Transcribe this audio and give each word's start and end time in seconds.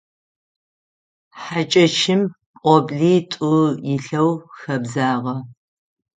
Хьакӏэщым 1.41 2.21
пӏоблитӏу 2.61 3.53
илъэу 3.93 4.31
хэбзагъэ. 4.59 5.35